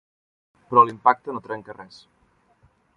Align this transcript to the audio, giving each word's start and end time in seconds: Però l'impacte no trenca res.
Però 0.71 0.85
l'impacte 0.87 1.37
no 1.37 1.45
trenca 1.49 1.79
res. 1.79 2.03